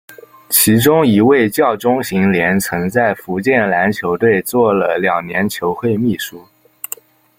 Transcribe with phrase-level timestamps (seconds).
[0.49, 6.43] 其中一位叫钟行廉曾在福建篮球队做了两年球会秘书。